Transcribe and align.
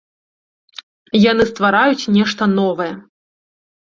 Яны 1.31 1.43
ствараюць 1.51 2.09
нешта 2.17 2.43
новае. 2.59 2.91